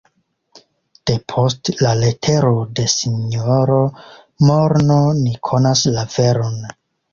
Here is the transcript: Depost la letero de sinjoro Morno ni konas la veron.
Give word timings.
Depost 1.11 1.69
la 1.81 1.91
letero 1.99 2.49
de 2.79 2.87
sinjoro 2.95 3.77
Morno 4.49 4.99
ni 5.23 5.37
konas 5.53 5.87
la 6.01 6.09
veron. 6.19 6.61